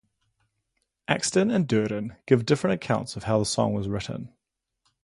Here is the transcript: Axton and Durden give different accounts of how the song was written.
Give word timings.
Axton 1.07 1.51
and 1.51 1.67
Durden 1.67 2.15
give 2.25 2.43
different 2.43 2.83
accounts 2.83 3.15
of 3.15 3.25
how 3.25 3.37
the 3.37 3.45
song 3.45 3.73
was 3.75 3.87
written. 3.87 4.33